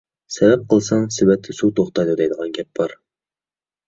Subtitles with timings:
[0.35, 2.97] «سەۋەب قىلساڭ سېۋەتتە سۇ توختايدۇ» دەيدىغان گەپ بار.